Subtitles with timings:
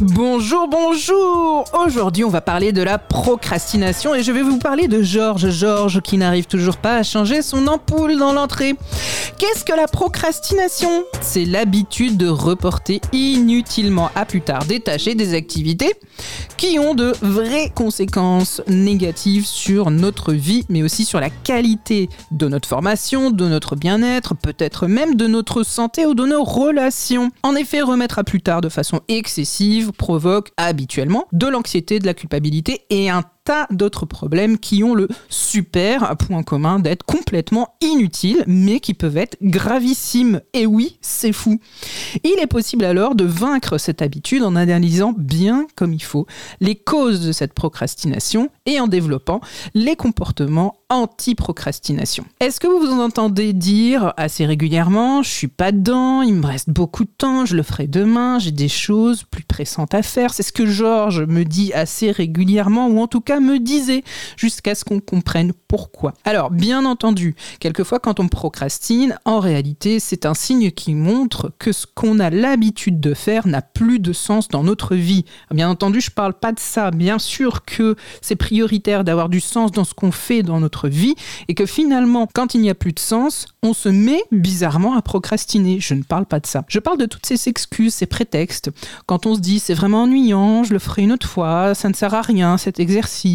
[0.00, 5.02] Bonjour, bonjour Aujourd'hui, on va parler de la procrastination et je vais vous parler de
[5.02, 5.50] Georges.
[5.50, 8.74] Georges qui n'arrive toujours pas à changer son ampoule dans l'entrée.
[9.38, 11.04] Qu'est-ce que la procrastination?
[11.20, 15.94] C'est l'habitude de reporter inutilement à plus tard des tâches des activités
[16.56, 22.48] qui ont de vraies conséquences négatives sur notre vie, mais aussi sur la qualité de
[22.48, 27.30] notre formation, de notre bien-être, peut-être même de notre santé ou de nos relations.
[27.42, 32.14] En effet, remettre à plus tard de façon excessive provoque habituellement de l'anxiété, de la
[32.14, 38.42] culpabilité et un tas d'autres problèmes qui ont le super point commun d'être complètement inutiles,
[38.46, 40.40] mais qui peuvent être gravissimes.
[40.52, 41.60] Et oui, c'est fou.
[42.24, 46.26] Il est possible alors de vaincre cette habitude en analysant bien comme il faut
[46.60, 49.40] les causes de cette procrastination et en développant
[49.74, 52.24] les comportements anti-procrastination.
[52.40, 56.70] Est-ce que vous vous entendez dire assez régulièrement, je suis pas dedans, il me reste
[56.70, 60.32] beaucoup de temps, je le ferai demain, j'ai des choses plus pressantes à faire.
[60.32, 64.04] C'est ce que Georges me dit assez régulièrement, ou en tout cas me disait,
[64.36, 66.14] jusqu'à ce qu'on comprenne pourquoi.
[66.24, 71.72] Alors, bien entendu, quelquefois quand on procrastine, en réalité, c'est un signe qui montre que
[71.72, 75.24] ce qu'on a l'habitude de faire n'a plus de sens dans notre vie.
[75.50, 76.90] Bien entendu, je parle pas de ça.
[76.90, 81.14] Bien sûr que c'est prioritaire d'avoir du sens dans ce qu'on fait dans notre vie
[81.48, 85.02] et que finalement, quand il n'y a plus de sens, on se met bizarrement à
[85.02, 85.80] procrastiner.
[85.80, 86.64] Je ne parle pas de ça.
[86.68, 88.70] Je parle de toutes ces excuses, ces prétextes.
[89.06, 91.94] Quand on se dit c'est vraiment ennuyant, je le ferai une autre fois, ça ne
[91.94, 93.25] sert à rien cet exercice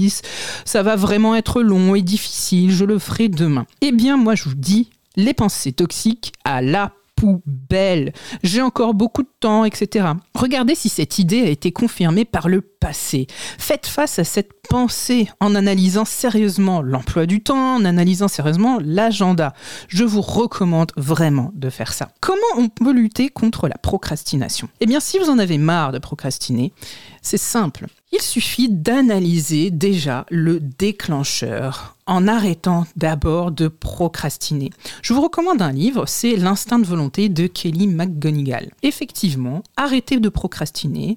[0.65, 3.65] ça va vraiment être long et difficile, je le ferai demain.
[3.81, 8.13] Eh bien, moi, je vous dis, les pensées toxiques à la poubelle.
[8.43, 10.07] J'ai encore beaucoup de temps, etc.
[10.33, 13.27] Regardez si cette idée a été confirmée par le passé.
[13.57, 19.53] Faites face à cette pensée en analysant sérieusement l'emploi du temps, en analysant sérieusement l'agenda.
[19.87, 22.09] Je vous recommande vraiment de faire ça.
[22.19, 24.67] Comment on peut lutter contre la procrastination?
[24.81, 26.73] Eh bien, si vous en avez marre de procrastiner,
[27.21, 27.87] c'est simple.
[28.11, 34.69] Il suffit d'analyser déjà le déclencheur en arrêtant d'abord de procrastiner.
[35.01, 38.71] Je vous recommande un livre, c'est L'instinct de volonté de Kelly McGonigal.
[38.83, 41.15] Effectivement, arrêter de procrastiner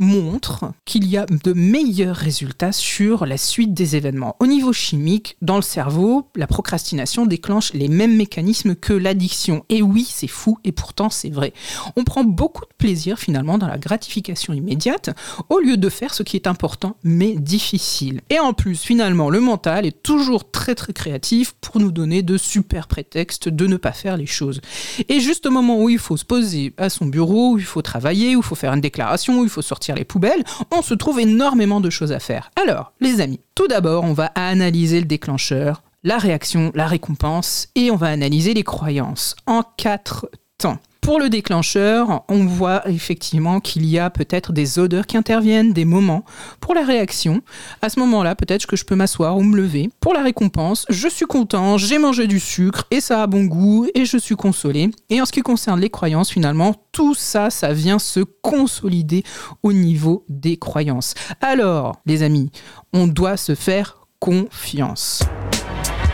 [0.00, 4.36] montre qu'il y a de meilleurs résultats sur la suite des événements.
[4.40, 9.64] Au niveau chimique, dans le cerveau, la procrastination déclenche les mêmes mécanismes que l'addiction.
[9.68, 11.52] Et oui, c'est fou, et pourtant c'est vrai.
[11.96, 15.10] On prend beaucoup de plaisir finalement dans la gratification immédiate,
[15.48, 18.20] au lieu de faire ce qui est important mais difficile.
[18.30, 22.36] Et en plus, finalement, le mental est toujours très très créatif pour nous donner de
[22.36, 24.60] super prétextes de ne pas faire les choses.
[25.08, 27.82] Et juste au moment où il faut se poser à son bureau, où il faut
[27.82, 30.91] travailler, où il faut faire une déclaration, où il faut sortir les poubelles, on se
[30.94, 32.50] trouve énormément de choses à faire.
[32.62, 37.90] Alors, les amis, tout d'abord, on va analyser le déclencheur, la réaction, la récompense, et
[37.90, 40.78] on va analyser les croyances en quatre temps.
[41.02, 45.84] Pour le déclencheur, on voit effectivement qu'il y a peut-être des odeurs qui interviennent, des
[45.84, 46.24] moments.
[46.60, 47.42] Pour la réaction,
[47.82, 49.90] à ce moment-là, peut-être que je peux m'asseoir ou me lever.
[49.98, 53.88] Pour la récompense, je suis content, j'ai mangé du sucre et ça a bon goût
[53.96, 54.92] et je suis consolé.
[55.10, 59.24] Et en ce qui concerne les croyances, finalement, tout ça, ça vient se consolider
[59.64, 61.14] au niveau des croyances.
[61.40, 62.52] Alors, les amis,
[62.92, 65.24] on doit se faire confiance.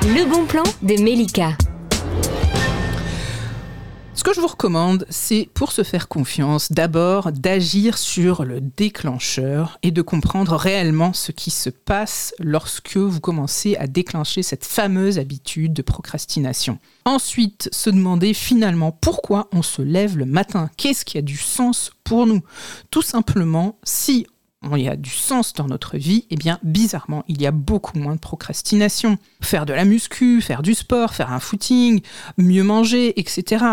[0.03, 1.51] Le bon plan de Melika.
[4.29, 9.91] Que je vous recommande, c'est pour se faire confiance, d'abord d'agir sur le déclencheur et
[9.91, 15.73] de comprendre réellement ce qui se passe lorsque vous commencez à déclencher cette fameuse habitude
[15.73, 16.79] de procrastination.
[17.07, 21.91] Ensuite, se demander finalement pourquoi on se lève le matin, qu'est-ce qui a du sens
[22.05, 22.43] pour nous?
[22.91, 24.27] Tout simplement, si
[24.77, 27.51] il y a du sens dans notre vie, et eh bien bizarrement, il y a
[27.51, 29.19] beaucoup moins de procrastination.
[29.41, 32.01] Faire de la muscu, faire du sport, faire un footing,
[32.37, 33.65] mieux manger, etc.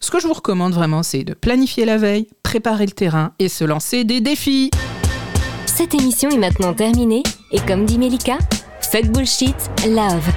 [0.00, 3.48] Ce que je vous recommande vraiment, c'est de planifier la veille, préparer le terrain et
[3.48, 4.70] se lancer des défis.
[5.66, 7.22] Cette émission est maintenant terminée,
[7.52, 8.38] et comme dit Melika,
[8.80, 9.56] fuck bullshit,
[9.86, 10.28] love.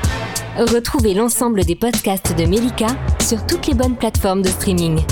[0.57, 2.87] Retrouvez l'ensemble des podcasts de Melika
[3.21, 5.03] sur toutes les bonnes plateformes de streaming.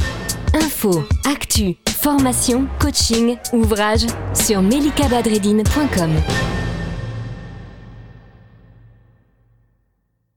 [0.56, 6.12] Info, actu, formation, coaching, ouvrage sur melikabadredine.com.